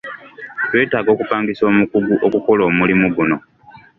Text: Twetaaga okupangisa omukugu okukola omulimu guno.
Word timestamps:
Twetaaga 0.69 1.09
okupangisa 1.15 1.63
omukugu 1.71 2.13
okukola 2.27 2.61
omulimu 2.69 3.07
guno. 3.15 3.37